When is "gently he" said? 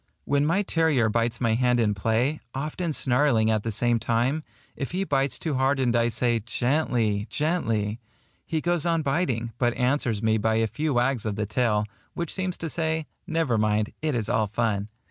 7.29-8.61